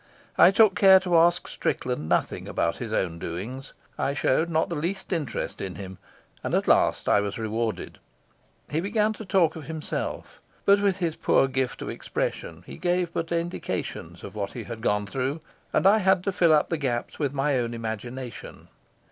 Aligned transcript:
I 0.35 0.49
took 0.49 0.73
care 0.73 0.99
to 1.01 1.15
ask 1.15 1.47
Strickland 1.47 2.09
nothing 2.09 2.47
about 2.47 2.77
his 2.77 2.91
own 2.91 3.19
doings. 3.19 3.73
I 3.99 4.15
showed 4.15 4.49
not 4.49 4.67
the 4.69 4.75
least 4.75 5.13
interest 5.13 5.61
in 5.61 5.75
him, 5.75 5.99
and 6.43 6.55
at 6.55 6.67
last 6.67 7.07
I 7.07 7.19
was 7.21 7.37
rewarded. 7.37 7.99
He 8.71 8.79
began 8.81 9.13
to 9.13 9.25
talk 9.25 9.55
of 9.55 9.65
himself. 9.65 10.41
But 10.65 10.81
with 10.81 10.97
his 10.97 11.15
poor 11.17 11.47
gift 11.47 11.83
of 11.83 11.89
expression 11.89 12.63
he 12.65 12.77
gave 12.77 13.13
but 13.13 13.31
indications 13.31 14.23
of 14.23 14.33
what 14.33 14.53
he 14.53 14.63
had 14.63 14.81
gone 14.81 15.05
through, 15.05 15.39
and 15.71 15.85
I 15.85 15.99
had 15.99 16.23
to 16.23 16.31
fill 16.31 16.51
up 16.51 16.69
the 16.69 16.77
gaps 16.81 17.19
with 17.19 17.31
my 17.35 17.59
own 17.59 17.75
imagination. 17.75 18.69